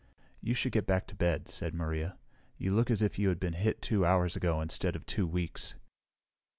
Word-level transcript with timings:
"You 0.41 0.55
should 0.55 0.71
get 0.71 0.87
back 0.87 1.05
to 1.09 1.15
bed," 1.15 1.47
said 1.47 1.75
Maria. 1.75 2.17
"You 2.57 2.71
look 2.73 2.89
as 2.89 3.03
if 3.03 3.19
you 3.19 3.29
had 3.29 3.39
been 3.39 3.53
hit 3.53 3.83
two 3.83 4.03
hours 4.03 4.35
ago 4.35 4.59
instead 4.59 4.95
of 4.95 5.05
two 5.05 5.27
weeks." 5.27 5.75